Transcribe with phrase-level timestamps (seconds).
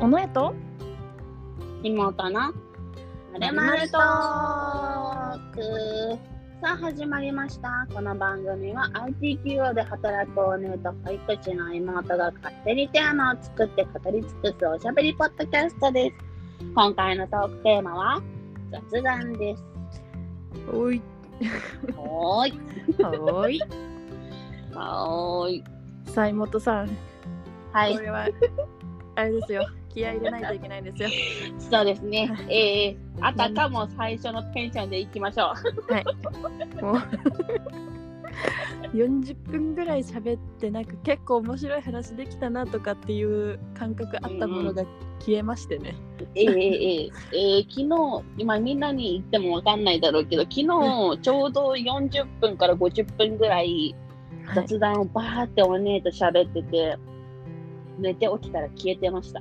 [0.00, 0.54] 小野江と？
[1.82, 2.52] 妹のま
[3.40, 5.60] るまるトーク。
[6.62, 7.84] さあ始まりました。
[7.92, 16.16] この番組は IT 企業で働くお姉と保育士の妹が勝手にテーマを作って語り尽くすおしゃべりポッドキャストです。
[16.76, 18.22] 今回のトークテーマは
[18.70, 19.64] 雑談です。
[20.72, 21.02] おい。
[21.96, 22.52] はーい。
[23.02, 23.60] はーい。
[24.72, 25.64] はーい
[26.06, 26.96] さあ妹さん。
[27.72, 27.96] はい。
[27.96, 28.28] これは
[29.16, 29.66] あれですよ
[29.98, 31.08] 気合い入れないといけないんですよ。
[31.58, 32.30] そうですね。
[32.48, 35.52] えー、あたかも最初のテンションでいきましょ
[36.80, 36.84] う。
[36.84, 36.96] もう
[38.94, 44.84] 40分ぐらい喋ってなんか結構面白い話できたなとかっていう感覚あったものが
[45.18, 45.96] 消えましてね、
[46.36, 50.66] えー、えー、えー、昨日、今みんなに言ってもわかんないだろうけど、昨日
[51.20, 53.94] ちょうど40分から50分ぐらい
[54.54, 56.96] はい雑談をバーってお姉と喋ってて、
[57.98, 59.40] 寝て起きたら消えてました。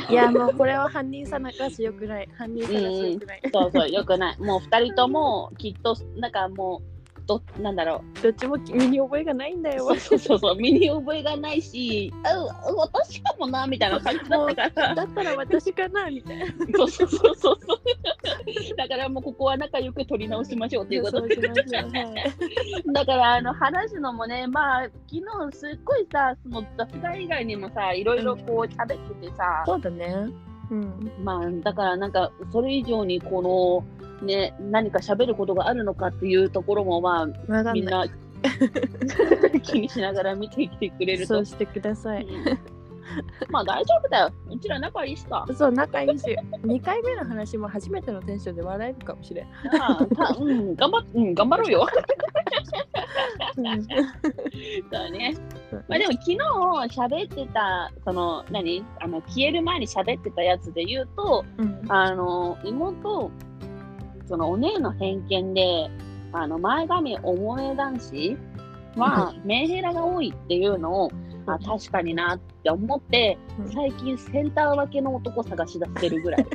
[0.10, 2.28] いやもうこれは犯人探しよくない。
[2.36, 4.40] 犯人探しよくない、そうそう、よくない。
[4.40, 6.93] もう二人ともきっと、なんかもう、
[7.26, 9.74] どなんだろどっちも身に覚えがないんだう。
[9.74, 12.30] よそうそうそうそう、身に覚えがないし、あ、
[12.76, 14.94] 私かもな、みたいな感じだったから。
[14.94, 17.58] だったら私かなみたいなそうそうそうそう。
[18.76, 21.36] だからもうここは仲良く取り直しましょうということで。
[21.36, 21.54] はい
[22.92, 25.16] だからあの話すのもね、まあ昨
[25.50, 30.28] 日すっごいさ、その雑談以外にもさ、いろいろこう喋っててさ、そうだね
[30.70, 38.06] うんまあだからなんかそれ以上にこのね何か喋ることがあるのかっていうところもまあみんな
[39.62, 41.44] 気にしながら見てきてくれるとそう。
[41.44, 42.74] してくださいうん
[43.50, 44.32] まあ大丈夫だよ。
[44.50, 45.44] うちら仲いいしさ。
[45.54, 46.24] そう仲いいし
[46.64, 49.46] 2回目の話も初めてのテンションで笑えるかもしれん、
[50.40, 51.86] うん、頑張っ、うん、頑張ろうよ。
[53.54, 53.62] そう
[55.10, 55.34] ね。
[55.88, 56.38] まあでも昨日
[56.98, 58.84] 喋ってた、その、何？
[59.00, 63.30] あの、消える前に喋ってたやつで言うと、うんあの、妹、
[64.26, 65.90] そのお姉の偏見で、
[66.32, 68.36] あの、前髪重め男子
[68.96, 71.10] は、メンヘラが多いっていうのを、
[71.46, 73.72] あ、確かになって思って、うん。
[73.72, 76.46] 最近センター分けの男探し出してるぐらい。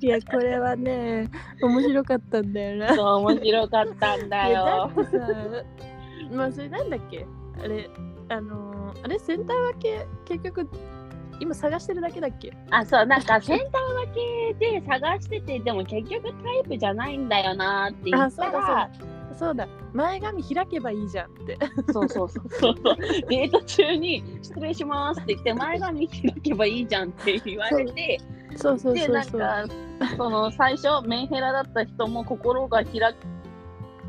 [0.00, 1.28] いやこれはね
[1.62, 2.94] 面白かったんだよな。
[2.94, 4.90] そう、面白かったんだよ。
[4.92, 5.18] ってさ
[6.32, 7.26] まあそれなんだっけ？
[7.62, 7.90] あれ
[8.28, 10.68] あのーあれセンター分け結局
[11.40, 12.52] 今探してるだけだっけ？
[12.70, 18.90] あ、そう、なんかセンター分けで探してて、でも結局タイプじゃないんだよなって言あったら、
[19.38, 21.58] そうだ前髪開けばいいじゃんって。
[21.92, 22.74] そうそうそうそう。
[23.28, 28.20] デート中に失礼しますって言って、前髪開けばいいじゃんって言われて、
[28.56, 29.40] そうそうで、そうそう。
[29.40, 29.74] なんか、
[30.16, 33.14] その最初、メンヘラだった人も心が開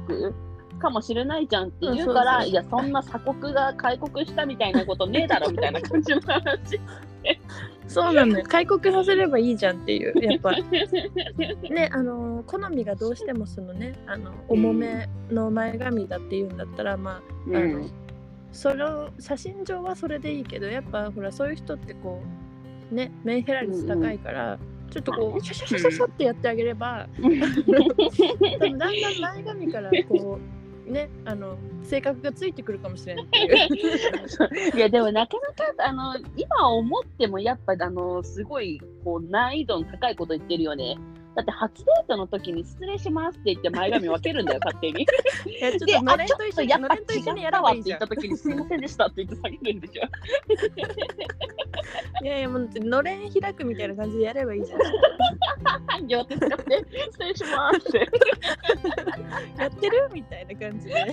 [0.05, 0.33] く
[0.81, 6.79] かもしれないじゃんって言うから、いや、そんな鎖国が開国したみたいなことねえだろみたいな感じの話。
[7.87, 8.45] そうなのよ。
[8.47, 10.13] 開国させればいいじゃんっていう。
[10.23, 10.51] やっぱ。
[10.51, 17.91] ね あのー好みがどうしてもそのねあの重めの前髪だっていうんだったらまあうあのん、
[18.51, 22.21] その写真上はそれでいいけどやっぱほらそういう人ってこ
[22.91, 24.59] うねメンヘラ率高いから、
[24.89, 27.07] ちょっとこうシャシャシャシャシャってやってあげれば
[28.59, 30.60] だんだん前髪からこう
[30.91, 40.97] ねあの性格がついてくるかもしれないい いやでもなかなかあの今思ってもやっぱあのすごいこう難易度の高いこと言ってるよね。
[41.33, 45.03] だって初デートの時に失礼しますって言って前髪分けるんだよ勝手に。
[45.03, 45.05] い
[45.61, 50.03] やちょっで、とのれんと一緒っとやっぱ違やったわって言った時にすいませんでしたって言って下げるんでしょ。
[52.23, 54.77] いやいやもうのれん開くみたいな感じでやればいいじゃ
[55.99, 57.99] ん両手使って失礼しますって。
[59.57, 60.09] やってる？
[60.13, 61.05] みたいな感じで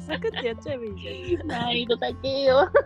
[0.00, 2.70] サクッとやっちゃえばいいじゃん難易度高えよ。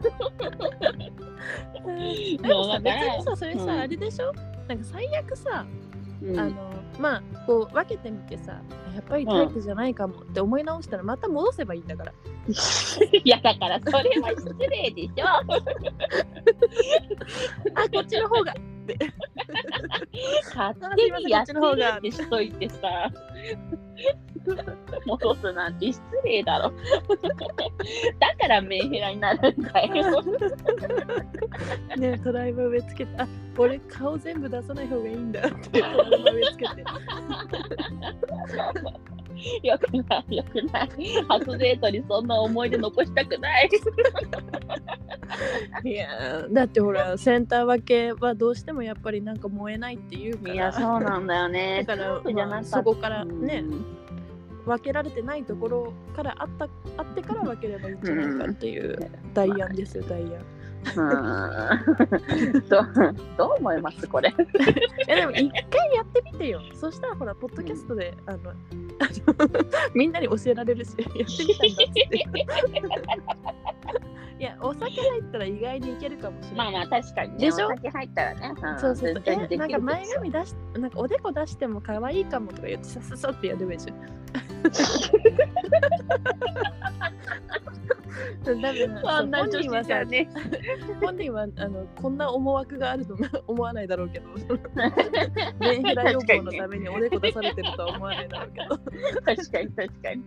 [1.87, 4.33] でもさ別にさそれさ、うんあれでしょ？
[4.69, 5.65] なんか最悪さ、
[6.23, 8.61] うんあのまあこう分けてみてさ
[8.95, 12.13] やっぱりタイプじゃないかもって思い直したらまた戻せばいいんだから、
[13.13, 15.27] いやだからそれは失礼でしょ。
[17.75, 18.55] あこっちの方が
[20.55, 21.61] 勝手にやってる
[21.99, 23.11] ってしといてさ。
[25.07, 26.73] 戻すなんて失礼だろ。
[28.19, 30.23] だからメンヘラになるんだよ。
[31.97, 33.27] ねトライバー植え付けてあ
[33.59, 36.85] 俺顔全部出さない方がいいんだってトライバー植え付けて
[39.63, 40.89] よくない、よくない。
[41.29, 43.71] 初デートにそんな思い出残したくない。
[45.85, 51.85] いやーだってほらセンター分けはどうしてもやっぱりなんか燃えないっていうからいや、そうなんだよね。
[51.87, 53.96] だからまあそこからねうん
[54.67, 56.69] 分けられてないところからあった
[56.99, 58.99] あってから分ければいいんじゃないかっていう
[59.33, 60.31] 代案ですよ代案。
[60.97, 62.63] うん。
[62.69, 62.83] ど
[63.37, 64.29] どう思いますこれ？
[65.09, 66.61] いやでも一回やってみてよ。
[66.75, 68.55] そしたらほらポッドキャストで、あの あの
[69.95, 73.66] みんなに教えられるしやってみたんだって
[74.39, 76.73] いやお酒入ったら意外にいけるかもしれない。
[76.73, 77.67] まあまあ確かに、ね、でしょ？
[77.67, 79.15] お酒入ったらね、んそうそう。
[79.15, 83.97] そうえなんか前髪出しなんかおでこ出しても可愛いかもとか言ってさささってやればいいじゃん
[88.45, 90.29] 多分そんな女子じゃね。
[91.03, 93.17] 本人はあのこんな思惑があると
[93.47, 94.27] 思わないだろうけど。
[95.61, 98.69] メンヘラ予防のためにおでこ出されてるとは思わないだろうけど。
[99.25, 100.23] 確かに確かに。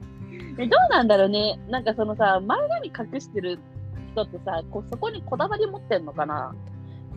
[0.58, 1.60] えどうなんだろうね。
[1.70, 3.60] なんかそのさ前髪隠してる
[4.26, 6.54] 人ってさこうそこにこだわり持ってんのかな？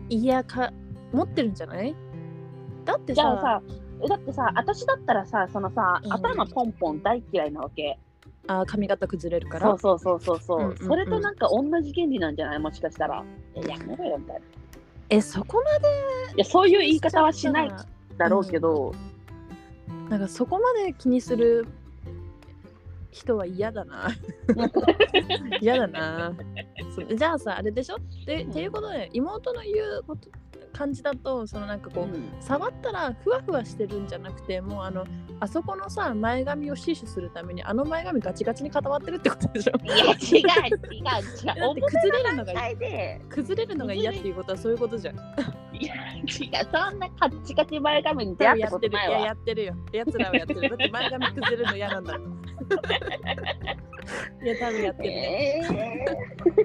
[0.09, 0.73] いやか
[1.13, 1.95] 持ってるんじゃない？
[2.85, 3.63] だってさじゃあさ
[4.05, 6.13] えだってさ私だったらさそのさ、うん。
[6.13, 7.99] 頭ポンポン大嫌いなわけ。
[8.49, 9.79] あ髪型崩れるから？
[9.79, 10.79] そうそうそうそうそう,、うんうんうん。
[10.79, 12.59] それとなんか同じ原理なんじゃない？
[12.59, 13.25] もしかしたら。
[13.55, 13.79] えや。
[13.79, 14.41] めろよみたいな。
[14.41, 14.45] い
[15.11, 15.89] えそこまで
[16.39, 17.73] やそういう言い方はしない
[18.17, 18.93] だろうけど、
[20.09, 21.67] なんかそこまで気にする
[23.13, 24.09] 人は嫌だな。
[25.61, 26.33] 嫌だな。
[27.15, 27.97] じゃあさあれでしょ？
[28.27, 30.29] で、っていうことで妹の言うこと
[30.73, 32.33] 感じだとそのなんかこう、うん。
[32.41, 35.05] 触ったらふわふわしてるんじゃなくてもうあの
[35.41, 39.73] あそこのさ前髪を死守するためにあの前髪ガチガチに固まってるってことでしょ？
[39.85, 41.13] いや違う違う
[41.75, 41.83] 違う。
[41.83, 42.53] 崩れるのが
[43.29, 45.17] 崩れるのが嫌っていうことはそういうことじゃん。
[45.17, 46.29] いや違う
[46.73, 48.93] そんなカッチカチ前髪に出会ったこやってる。
[48.93, 49.75] いやとないわやってるよ。
[49.93, 50.61] やつらはやってる。
[50.63, 52.19] だって前髪崩れるの嫌なんだ
[54.43, 55.63] いや多分やってるね。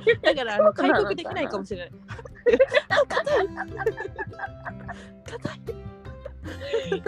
[0.08, 1.92] えだからあの開国できないかもしれない。
[3.08, 3.48] 硬い。
[5.66, 5.87] ー、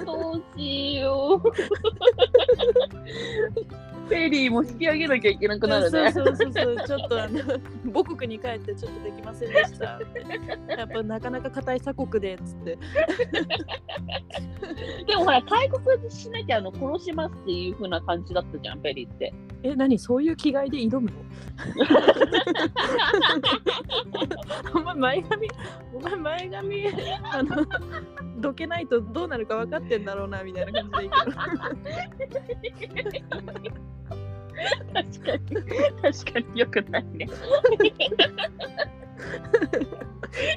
[0.06, 1.52] どうしよう。
[4.10, 6.12] フェリーも引き上げなきゃいけなくなるね。
[6.12, 6.88] そうそうそうそう。
[6.88, 7.40] ちょっとあの
[7.94, 10.00] 母国に帰ってちょっとできませんでした。
[10.76, 12.78] やっぱなかなか硬い鎖国でっつって。
[15.06, 19.32] でもほら開国しなきゃあの殺しますっていう風な感じだったじゃんフェリーって
[19.64, 20.00] え何？
[20.00, 21.18] そういう気概で挑むの？
[24.80, 25.48] お前前髪
[25.94, 26.88] お前前髪
[27.32, 27.66] あの
[28.38, 31.08] どけないとどうなるか分かってんだろうなみたいな感じでい
[32.70, 32.94] いけど
[34.94, 35.62] 確かに。
[36.02, 36.60] 確かに。
[36.60, 37.28] よくないね。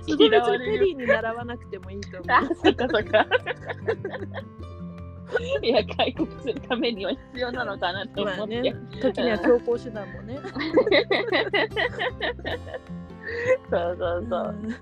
[0.06, 3.26] そこ別にフェリーに習わなくてもいいと思あそっかそっか
[5.62, 10.38] いや開国するためには必要なのかなと思って、あね、時には強行手段もね。
[13.70, 14.76] そうそうそう、ん。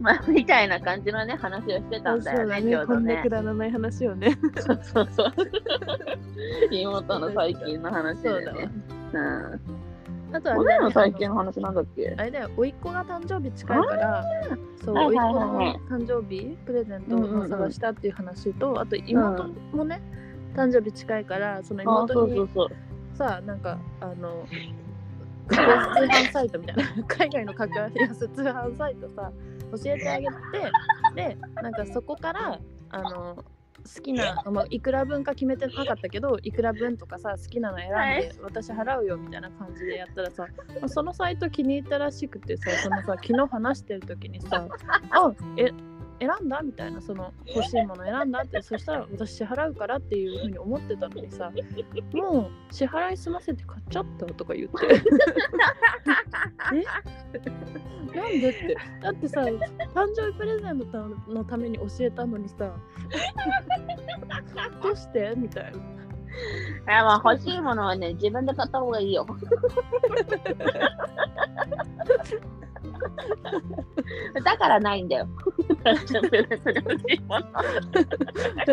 [0.00, 4.36] まあみたいな感じのね話をしてたんだよねちょうどこんなねくだらない話をね。
[4.58, 5.32] そうそうそう。
[6.70, 8.58] 妹の最近の話そうだわ。
[8.58, 8.72] でね。
[9.12, 9.18] う
[9.74, 9.77] ん
[10.32, 12.14] あとはね俺らの最近の話なんだっけ？
[12.16, 14.24] あれだよ、甥っ子が誕生日近いから、
[14.84, 15.48] そう、甥っはいはい子はい。
[15.48, 17.40] はいの誕生日プレゼントうんうんうん。
[17.42, 20.00] を探したっていう話と、あと妹もね、
[20.54, 23.16] 誕生日近いから、そのあ妹にそうそうそう。
[23.16, 24.46] さ、なんか、あの、
[25.48, 27.92] 格安通販サイトみたいな、 海外の格安
[28.28, 29.32] 通販サイトさ、
[29.72, 30.32] 教えてあげて、
[31.14, 32.58] で、なんかそこから、
[32.90, 33.44] あの、
[33.94, 38.32] 好きな、まあ、いくら分か決めてなかったけどいくら分とかさ好きなの選んで、はい。
[38.42, 40.46] 私払うよみたいな感じでやったらさ
[40.80, 44.66] まあそのサイト気に入ったらしくてさそのさ昨日話してる時にさ
[45.10, 45.70] 「あえ
[46.20, 51.52] 選んだ?」みたいなその欲しいもの選んだってそしたら私支払うからっていうふうに思ってたのにさ
[52.12, 54.74] もう支払い済ませて買っちゃったとか言って。
[56.74, 56.82] え？
[58.16, 58.76] なんでって。
[59.02, 59.54] だってさ誕
[60.14, 62.74] 生日プレゼントのために教えたのにさ
[64.82, 65.34] どうして？
[65.36, 65.78] みたいな。
[67.00, 69.26] あまあ欲しいものはね自分で買った方がいいよ
[74.44, 75.28] だからないんだよ。
[75.84, 75.92] だ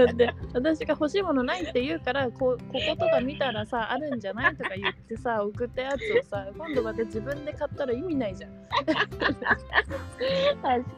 [0.03, 8.51] って私が欲しいものないって言うからここことか見たらさあるんじゃないとか言ってさ送ったやつをさ今度また自分で買ったら意味ないじゃん。
[8.81, 8.95] 確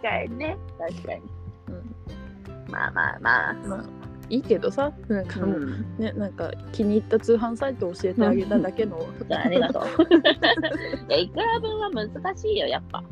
[0.01, 0.57] かにね。
[0.79, 1.21] 確かに。
[1.67, 2.71] うん。
[2.71, 3.53] まあまあまあ。
[3.53, 5.97] まあいいけどさなんかもう、うん。
[5.97, 8.99] ねなんか気に入った通販サイトを教えてあげただけの、
[9.31, 9.83] ありがとう。
[11.09, 13.03] いやいくら分は難しいよやっぱ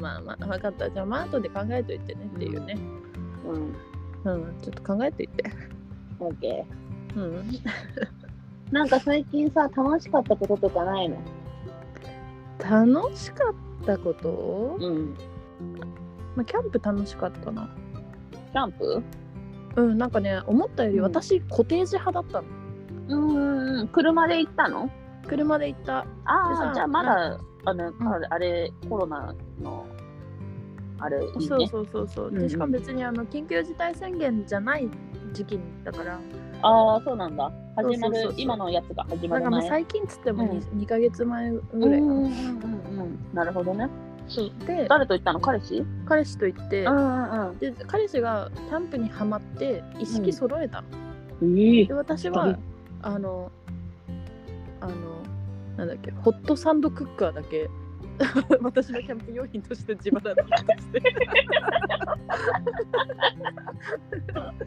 [0.00, 0.90] まあまあまあ分かった。
[0.90, 2.78] じゃあまあ後で考えといてねっていうね。
[3.46, 4.32] うん。
[4.32, 4.60] うん。
[4.62, 5.44] ちょっと考えていて。
[6.20, 6.64] OK
[7.16, 7.44] うん。
[8.70, 11.16] なんか最近さ楽しかったこととかないの？
[12.58, 14.76] 楽しかったこと？
[14.80, 15.14] うん。
[16.34, 17.68] まあキャンプ楽しかったな。
[18.52, 19.02] キャンプ？
[19.76, 21.04] うんなんかね思ったよりうん。
[21.04, 22.48] 私、コテージ派だったの。
[23.08, 24.90] うんうん車で行ったの？
[25.28, 26.02] 車で行った。
[26.02, 28.08] であさあじゃあまだあの、ん。
[28.08, 29.86] あれあれコロナの
[30.98, 31.46] あるね。
[31.46, 32.28] そうそうそうそう。
[32.28, 32.42] うんうん。
[32.42, 34.88] でしかも別にあの緊急事態宣言じゃない
[35.32, 36.20] 時期だから、
[36.62, 37.50] ああそうなんだ。
[37.76, 42.12] 始まる今のやつが始まる前なんかもう最近っつってもう 2,、二ヶ月前ぐうんらいかな。
[42.12, 43.88] うんうんうんうんなるほどね。
[44.28, 44.50] そう。
[44.66, 45.40] で誰と行ったの？
[45.40, 45.84] 彼氏？
[46.06, 50.88] 彼氏と行って、んうんで彼氏がキャンプにはまって一式揃えたの。
[51.42, 51.58] うん。
[51.58, 51.84] ええ。
[51.86, 52.58] で私うはん
[53.02, 53.50] あの
[54.80, 54.92] あの
[55.76, 57.68] なんだっけホットサンドクッカーだけ
[58.62, 61.02] 私のキャンプ用品として自腹で買って。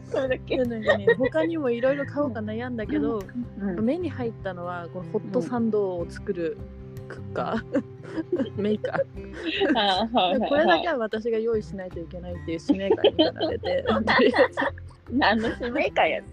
[0.04, 0.56] それだけ。
[0.56, 3.22] でなんかね他にもいろいろ買おうか悩んだけど、
[3.60, 3.84] うん。
[3.84, 6.56] 目に入ったのはこのホットサンドを作る
[7.08, 10.48] クッカー、メーカー。
[10.48, 13.84] これだけはは私が用意しないといけないっていう使命感に駆られて。
[15.10, 16.24] 何の使命感やい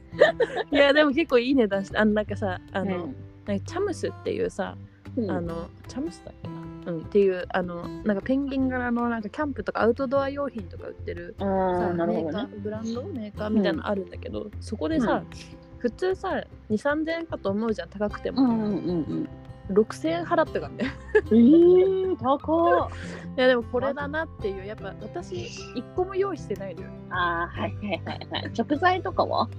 [0.75, 3.15] やでも結構いい値段してあのなんかさあの、うん。
[3.45, 4.75] なんかチャムスっていうさ、
[5.15, 5.31] うん。
[5.31, 12.05] あのチャムスだっけな、うん、っていうあのなんかペンギン柄のなんかキャンプとかアウトドア用品とか売ってるブランド？
[12.05, 15.23] メーカーみたいなのあるんだけど、そこでさ、
[15.79, 19.29] 普通さ2 3 0 0円かと思うじゃん高くても、うんうんうんうん。
[19.71, 22.89] 6000円払ったからねえー、高っ。
[23.37, 26.89] いやでもこれだなっていうやっぱ私1個も用意してないのよ。
[27.09, 28.51] あーはいはいはいはい。
[28.53, 29.49] 食材とかは？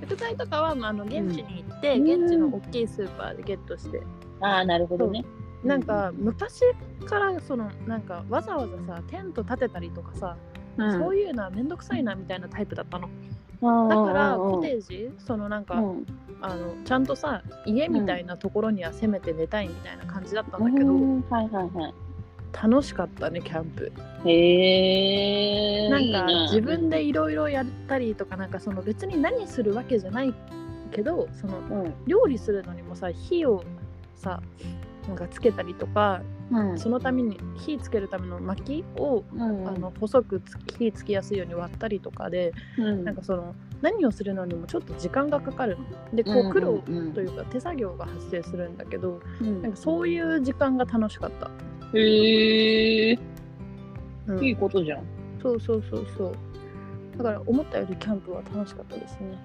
[0.00, 2.22] 食材とかは、まあ、あの現地に行って、うん。
[2.22, 4.02] 現地の大きいスーパーでゲットして、
[4.40, 5.24] ああなるほどね
[5.64, 6.62] なんか昔
[7.06, 10.36] からそのなんかわざわざさテント立てたりとかさ、
[10.76, 13.08] そういうのはめんどくさいなみたいなタイプだったの。
[13.60, 16.06] だからコテージそのなんか、うん。
[16.44, 21.24] あのちゃんとさ家みたいなところにはせめて寝たいみたいな感じだったんだけど、うん。
[21.30, 21.94] はいはいはい。
[22.52, 23.92] 楽しかったねキャンプ。
[24.24, 30.34] へえなんか自分でいろいろやったりとかなんかその別に何するわけじゃない
[30.90, 31.94] けどそのうん。
[32.08, 33.62] 料理するのにもさ火を
[34.16, 34.42] さ
[35.08, 45.84] なんかつけたりとかうんそのために火つけるための薪を、うんあの細くつ火つきやすいように割ったりとかで、うんなんかその何をするのにもちょっと時間がかかるの。
[46.14, 51.50] でこう苦労うんというか手作業が発生するんだけど、うんなんかそういう時間が楽しかった。
[51.94, 53.18] へえ
[54.28, 55.04] うんいいことじゃん
[55.42, 56.34] そうそうそうそう。
[57.18, 59.38] だから思ったよりキャンプは楽しかったですね。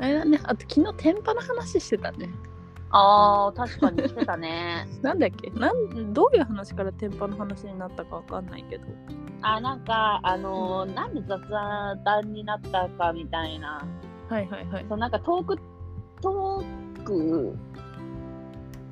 [0.00, 2.28] あれだね、あと昨日天パの話してたね。
[2.92, 4.86] あー確かにしてたね。
[5.02, 5.50] なんだっけ？
[5.50, 8.84] なんどういう話から天パの話になったかわかんないけど。
[9.42, 11.40] あなんかあのーなんで雑
[12.04, 13.84] 談になったかみたいな。
[14.28, 14.86] はいはいはい。
[14.88, 15.58] そうなんかトーク
[16.20, 17.56] トーク？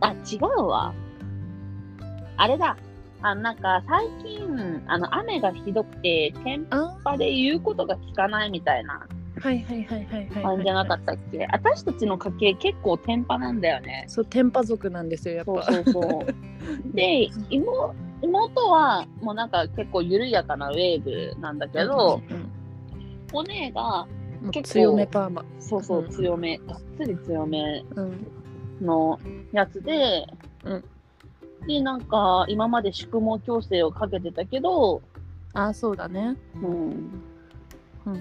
[0.00, 0.92] あ違うわ。
[2.36, 2.76] あれだ。
[3.22, 9.06] あなんか最近あの雨がひどくて天あパで言うことが聞かないみたいな
[9.40, 11.46] はいはいはいはいはい、感じじゃなかったっけ？
[11.50, 15.62] 私たちの家系結構天パなんだよねそう天パ族なんですよやっぱ。
[15.62, 21.02] そうそうそうで 妹妹はもうなんか結構緩やかなウェー
[21.34, 22.50] ブなんだけど、うんうん
[23.32, 24.06] お姉が
[24.42, 25.44] もう結構強めパーマ。
[25.60, 28.26] そうそううん強め、がっつり強めうん。
[28.80, 29.20] の
[29.52, 30.26] やつで、
[30.64, 30.84] うん
[31.68, 35.00] でなんか今まで宿毛矯正をかけてたけど、
[35.52, 36.36] あそうだね。
[36.56, 37.22] うん、うん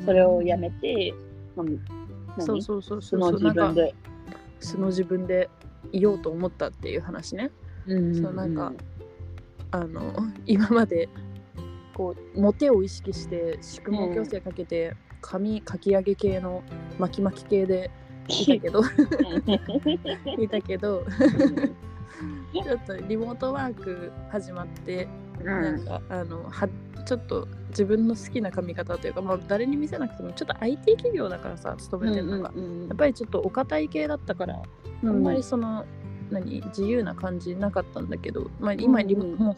[0.06, 1.14] それをやめて、
[1.56, 1.80] うん、
[2.38, 2.46] 何？
[2.46, 3.32] そうそうそうその。
[3.32, 3.96] 自分で。
[4.60, 5.50] その自分で
[5.92, 7.52] いようと思ったっていう話ね。
[7.88, 8.74] うんそうなんか
[9.72, 10.14] あの
[10.46, 11.10] 今まで
[11.94, 16.64] こうモテを意識して宿毛矯正かけて、髪かき上げ系の
[16.98, 17.92] 巻き巻き系で
[18.28, 18.82] いたけど
[20.40, 21.06] いたけど
[22.54, 25.08] ちょっとリモートワーク始まって、
[25.44, 26.70] なんかあのは
[27.06, 34.62] ちょっと自分の好きな髪型というか、まあ、誰に見せなくてもちょっと IT 企業だからさ勤めてるのが、うんやっぱりちょっとお堅い系だったから、
[35.04, 35.86] あんまりその
[36.30, 39.32] 何自由な感じなかったんだけど、まあ、今リモ、うん。
[39.34, 39.56] うんもう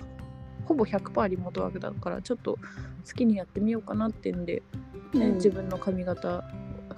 [0.64, 4.62] ほぼ100%リモートワークだからちょっと好きにやってみようかなっていうんで、
[5.14, 5.36] ねうん。
[5.36, 6.44] 自分の髪型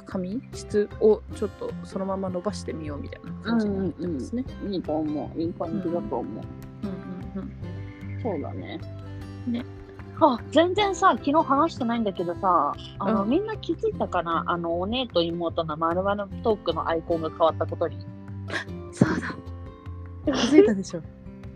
[0.05, 4.45] 髪質をちょっとそのまま伸ばしてみようみたいな感じになってますね。
[4.69, 5.41] いいと思う。
[5.41, 6.23] いい感じだと思う。
[6.83, 7.62] うんうんうん
[8.23, 8.79] そうだね。
[9.47, 9.65] ね。
[10.19, 13.29] あ、全然さ、昨日話してないんだけどさ、あの、うん。
[13.29, 14.43] みんな気づいたかな？
[14.47, 17.97] あの、お姉と妹のまるまるトークのアイコンが変わったことに。
[18.93, 19.35] そうだ。
[20.33, 21.01] 気づいたでしょ。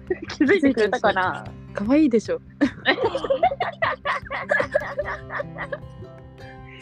[0.30, 1.46] 気づいてくれたかな？
[1.74, 2.42] 可愛いでしょ。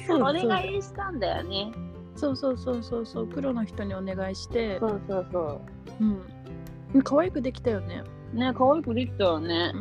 [0.07, 0.35] そうお願
[0.75, 1.71] いしたんだよね。
[2.15, 3.27] そうそうそうそうそう。
[3.27, 4.79] プロの人にお願いして。
[4.79, 5.61] そうそうそ
[5.99, 6.97] う。
[6.97, 7.01] ん。
[7.03, 8.03] 可愛くできたよね。
[8.05, 8.14] う。
[8.35, 9.71] ね、可愛くできたよね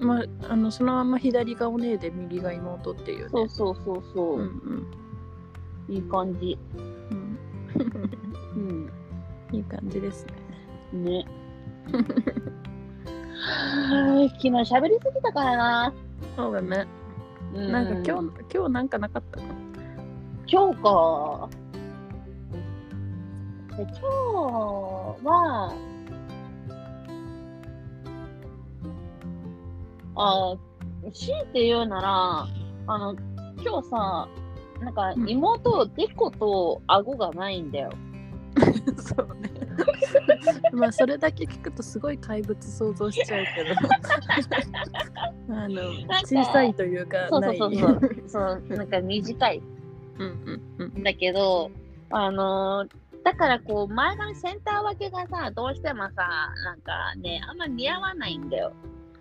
[0.00, 0.04] う。
[0.04, 4.42] んまああのそのまま左がお姉で右が妹っていうねそうそうそうそうう。
[4.42, 4.86] ん
[5.88, 6.58] いい感じ。
[6.76, 7.38] うん
[8.56, 8.90] うんうん。
[9.52, 10.26] いい感じ です
[10.92, 11.24] ねね。
[13.46, 15.92] はーい昨日喋りすぎたからな。
[16.36, 16.86] そうだね
[17.54, 19.46] うなんか今日今日なんかなかったの？
[20.46, 21.48] 今日か。
[23.76, 25.72] で今日は、
[30.16, 30.56] あ
[31.12, 32.46] 強いて言うなら、
[32.86, 33.16] あの、
[33.62, 34.28] 今日さ、
[34.80, 37.90] なんかうん妹、デコと顎がないんだよ。
[38.98, 39.50] そうね
[40.72, 43.74] まあそれだけ聞くとすごい怪物想像しちゃうけど
[45.52, 48.00] あのか小さいというかそうそうそうそう。
[48.28, 49.62] そう、なんか短い
[50.18, 51.70] うんうんうんんだけど、
[52.10, 56.28] あのーだからこう、前髪センター分けがさ、どうしてもさ、
[56.62, 58.72] なんかね、あんま似合わないんだよ。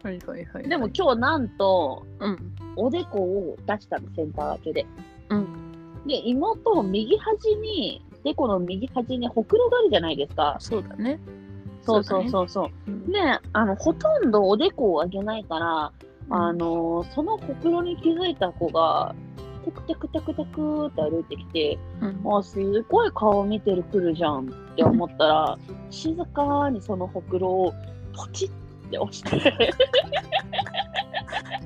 [0.03, 2.55] はいはいはいでも今日なんと、うん。
[2.75, 4.85] おでこを出したの、センター分けで。
[5.29, 5.47] うん。
[6.05, 10.57] で、妹、右端に、でこの右端にほくろがあるじゃないですか。
[10.59, 11.19] そうだね。
[11.83, 12.49] そうそううそう。
[12.49, 12.69] そう。
[12.87, 13.11] うん。
[13.11, 13.19] で、
[13.53, 15.91] あの、ほとんどおでこを上げないから、
[16.29, 19.15] あのーそのほくろに気づいた子が、
[19.63, 22.37] テクテクテクテクって歩いてきて、うん。
[22.37, 25.57] あ、すごい顔見てるくるじゃんって思ったら、
[25.89, 27.73] 静かにそのほくろを
[28.13, 28.49] ポチ
[28.93, 29.73] って押して、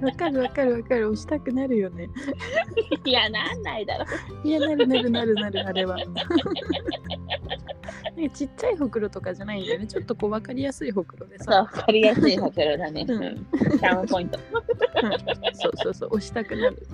[0.01, 1.10] わかるわかるわかる。
[1.12, 2.10] 押したくなるよね。
[3.05, 4.05] いや、なんないだろ。
[4.43, 5.98] いやなるなるなるなるあれは。
[5.98, 6.22] なんか
[8.34, 9.88] ちっちゃいほくろとかじゃないんだよね。
[9.88, 11.51] ちょっとこうわかりやすいほくろでさ。
[11.62, 13.05] わかりやすいほくろだね。
[13.07, 13.24] ううん。
[13.24, 13.36] ん。
[13.36, 14.39] チャームポイント。
[15.53, 16.10] そうそうそう。
[16.13, 16.88] 押したくなる。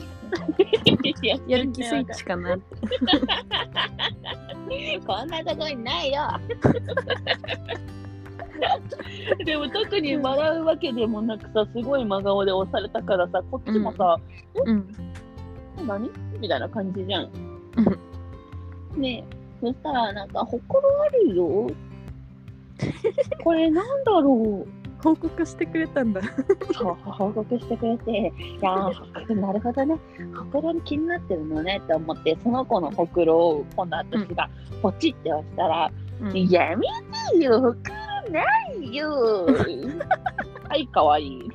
[1.47, 2.57] やる気スイッチかな。
[5.05, 6.21] こんなとこにないよ。
[9.45, 14.17] でも特に笑うわけでもなくさ、すごい真顔で押されたからさ、こっちもさ、
[14.65, 14.87] うん。
[15.85, 16.09] 何？
[16.39, 17.29] みたいな感じじゃん。
[18.95, 19.01] うん。
[19.01, 21.67] ねえ、そしたらなんか、ほころあるよ。
[23.43, 24.83] これなんだろう。
[25.03, 26.21] 報告してくれたんだ。
[26.71, 28.89] そう、報告してくれて、いや
[29.35, 29.99] なるほどね、
[30.33, 34.49] ほくろに気になってるのねって思って、その子のほくろを今度私が
[34.81, 36.37] ポチって押したら、うん。
[36.37, 36.87] いやめ
[37.37, 37.95] てよ、ほくろ
[38.31, 39.45] ないよ。
[40.69, 41.49] はい、かわいい。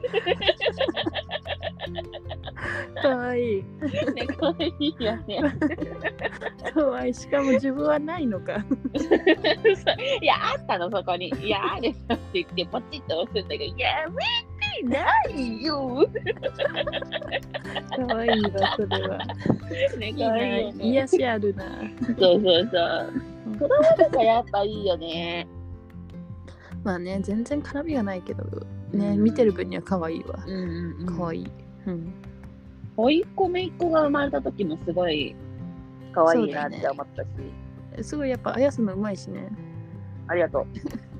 [3.02, 3.64] かわいい
[4.14, 5.42] ね、かわいいよね。
[6.74, 8.56] かわいいしかも自分はないのか
[10.20, 11.28] いや、あったの、そこに。
[11.40, 14.24] いや、あるよって言って、ポチって押すんだけど、やめ
[14.82, 16.06] てないよ。
[17.96, 19.18] かわいいわそれは
[19.98, 20.84] ね、いいかわないいよね。
[20.84, 21.64] 癒しあるな
[22.18, 23.12] そうそうそう。
[23.58, 25.46] 子供とかやっぱいいよね。
[26.84, 28.44] まあね全然絡みがないけど
[28.92, 31.06] ね、うん見てる分には可愛いわうん。
[31.18, 31.50] 可愛い
[31.86, 32.12] うん
[32.96, 35.36] 甥いっ子姪っ子が生まれた時もすごい
[36.12, 37.28] 可愛いなって思ったし、
[38.02, 39.48] すごいやっぱあやすのうまいしね
[40.26, 40.66] ありがと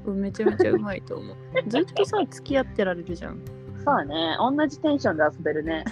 [0.07, 0.11] う。
[0.11, 1.37] うんめちゃめちゃうまいと思う
[1.69, 3.41] ずっとさ付き合ってられるじゃん
[3.85, 5.85] そうね、同じテンションで遊べるね。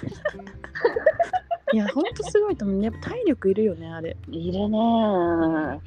[1.72, 5.81] いやほんとすごいと思うやっぱ体力いるよねあれいるね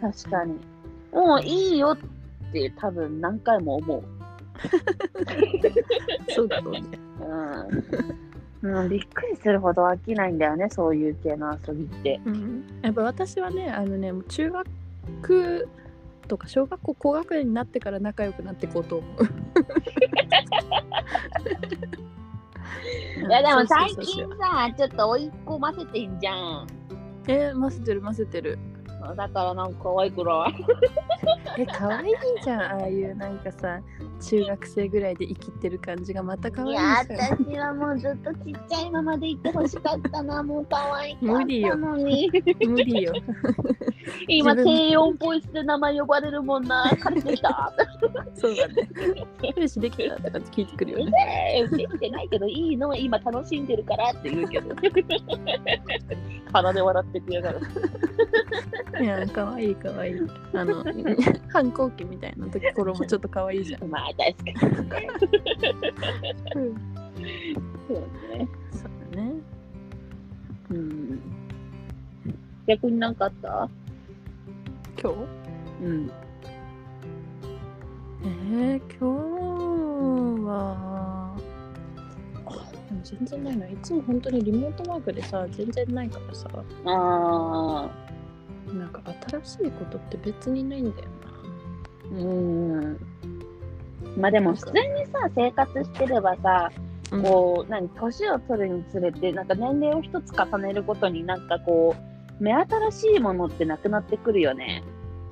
[0.00, 0.58] 確かに。
[1.12, 2.17] もういいよって
[2.76, 4.02] 多分何回も思う。
[6.34, 6.82] そうだろうね
[8.62, 8.80] うん。
[8.80, 12.20] うん、びっくりするほど飽きないんだよね、そういう系の遊びって。
[12.24, 15.68] うんやっぱ私はねあのね中学
[16.26, 19.22] とか小学校高学年になってから仲良くなっていこうと思う
[23.28, 26.66] いやでも最近さ、ちょっと追い込ませてんじゃん。
[27.26, 28.58] えー、混ぜてる混ぜてる
[29.16, 30.54] だからなんか可愛くない。
[31.58, 32.60] え可愛いじゃん。
[32.60, 33.80] ああいうなんかさ
[34.20, 42.30] 中学生ぐらいで生きてる感じがまた可愛いいや、じゃん私はもうずっとちっちゃいままでいてほしかったな、もう可愛かったのに。
[42.66, 43.12] 無理よ。
[44.26, 46.90] 今、低音ボイスで名前呼ばれるもんな。
[47.00, 47.72] 彼氏できた
[48.34, 48.88] そうだね。
[49.40, 51.12] 彼氏できたとか聞いてくるよね。
[51.60, 52.94] えー、できてないけどいいの。
[52.94, 54.74] 今楽しんでるからって言うけど。
[56.52, 57.60] 鼻で笑ってくやがる。
[59.00, 60.14] いや可愛い可愛い。
[60.54, 60.84] あの
[61.52, 64.34] 反抗期みたいなところもちょっと可愛いじゃん、まあ、確
[64.90, 65.06] かに。
[66.54, 66.74] うん、
[67.86, 67.96] そう
[68.38, 68.48] ね。
[68.72, 69.32] そうだね。
[70.70, 71.20] うん。
[72.66, 73.68] 逆になんかあった？
[75.00, 75.84] 今日？
[75.84, 76.10] うん。
[78.24, 81.36] えー、今日は
[82.88, 86.48] でも全然ないないつも本当にリモートワークでさ全然ないからさ。
[86.86, 87.88] あ
[88.74, 91.18] なんか新しいことって別にないんだよー。
[92.10, 92.24] う
[92.90, 92.98] ん。
[94.16, 96.70] まあでも普通にさ、生活してればさ、
[97.10, 101.94] なこう、何、年を取るにつれて、なんか年齢を一つ重ねるごとになんかこ
[102.40, 104.82] う、目新しいものってなくなってくるよね。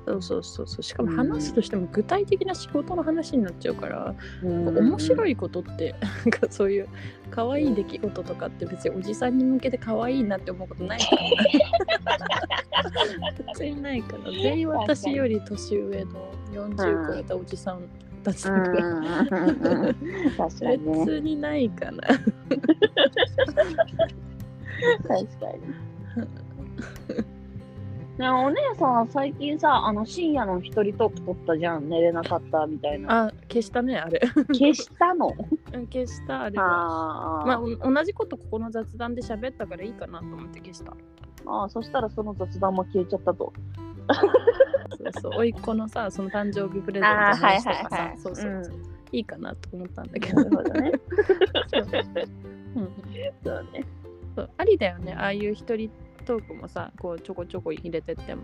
[0.07, 0.83] そうそうそうそう。
[0.83, 4.77] しかも話すとしても具体的な仕事の話になっちゃうから、うん。
[4.77, 6.87] 面白いことってなんかそういう
[7.29, 11.21] 可愛い出来事とかって別におじさんに向けて可愛いなって思うことないから。
[13.47, 17.81] 別にないから全員私より年上の40超えたおじさん
[18.23, 18.45] たち。
[18.45, 18.71] だうん。
[18.73, 19.93] から、
[20.45, 22.19] 別にないかな確
[25.07, 27.25] かに
[28.17, 31.89] ねお姉さん最近さあの深夜の一人トーク撮ったじゃん。
[31.89, 33.27] 寝れなかったみたいな。
[33.27, 34.19] あ消したねあれ。
[34.53, 35.27] 消したの？
[35.73, 36.57] うん消したあれ。
[36.59, 40.93] はあー、まあお同じことここの雑談で喋ったからいいかなと思って消した。
[41.45, 43.53] あーそしたらその雑談も消えちゃったと。
[44.97, 48.73] そうそう甥っ子のさその誕生日プレゼントの話とかさ、はいはいそうそうそう、
[49.11, 50.43] いいかなと思ったんだけど。
[50.43, 50.91] なるほどね。
[52.75, 52.89] うん。
[53.43, 53.83] そうね。
[54.35, 55.13] そうありだよね。
[55.13, 55.91] ああいう一人
[56.27, 58.43] トークもさこうちょこちょこ入れてっても。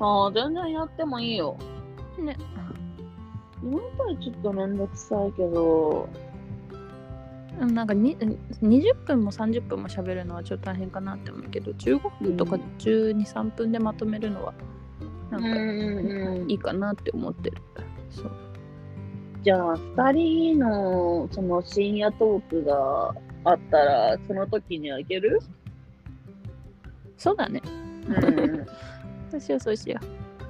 [0.00, 1.56] ああ全然やってもいいよ。
[2.18, 2.36] ね。
[3.62, 6.08] 今までちょっとめんどくさいけど。
[7.60, 12.62] うんなんかに20分も30分も喋るのはちょっと大変かなって思うけど15分とかうん。
[12.78, 14.54] 123分でまとめるのは
[15.30, 17.58] なんかうんうんいいかなって思ってる。
[18.10, 18.30] そう。
[19.42, 23.14] じゃあ2人のその深夜トークが
[23.44, 25.38] あったらその時にあげる？
[27.22, 27.62] そうだね。
[28.08, 28.66] うん
[29.30, 30.00] そうしようそうしよ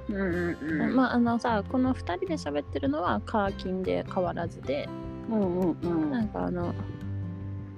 [0.09, 0.11] う。
[0.11, 0.95] んうんう、うん。
[0.95, 4.89] まああのさこの2人で喋ってるのはカーキンで変わらずで。
[5.29, 6.11] うんうんうん。
[6.11, 6.73] なんかあの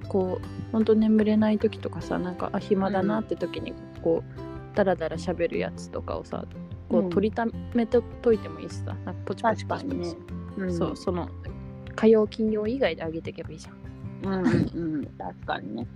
[0.07, 6.45] こうほんと眠れない時とかさなんかあ暇だなって時にこうダラダラ喋るやつとかをさ
[6.87, 8.95] こう取りためとといてもいいしさ。
[9.03, 10.17] なんかポチポチポチポチ、
[10.57, 10.73] うん。
[10.73, 11.27] そうその
[11.95, 13.75] 火曜金曜以外であげていけばいいじゃん。
[14.23, 15.05] うんうんうん。
[15.17, 15.87] 確かにね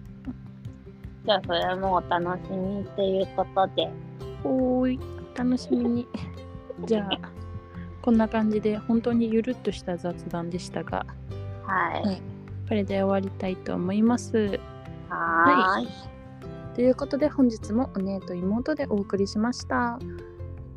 [1.30, 3.88] じゃあそれもお楽しみっていうことで。
[4.44, 5.00] おーい。
[5.36, 6.08] 楽しみに。
[6.86, 7.32] じゃあ
[8.02, 11.06] こんな感じで本当にゆるっとした雑談でしたが。
[11.68, 12.20] はい。
[12.68, 14.60] これで終わりたいと思います。
[15.08, 15.88] はーい。
[16.74, 20.00] ということで本日もお姉と妹でお送りしました。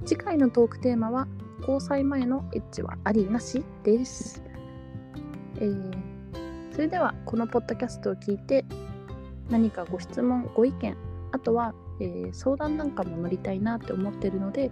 [0.05, 1.29] 次回のトークテーマは
[1.61, 4.43] 交際前のエッチはありなしです、
[5.57, 6.03] えー
[6.73, 8.65] それではこのポッドキャストを聞いて
[9.51, 10.97] 何かご質問ご意見
[11.33, 14.71] あとは、えー相談なんかも乗りたいなって思ってるので、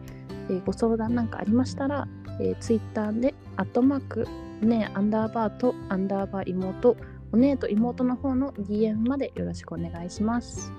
[0.48, 2.06] えーご相談なんかありましたら、
[2.40, 4.26] えー、Twitter で「アットマーク
[4.62, 6.96] お姉アンダーバーとアンダーバー妹」
[7.32, 10.72] お姉と妹の方の DM までよろしくお願いします。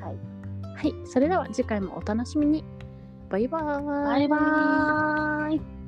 [0.00, 0.16] はい。
[0.76, 2.64] はい、それでは次回もお楽しみに。
[3.28, 3.84] バイバーイ。
[3.84, 5.79] バイバーイ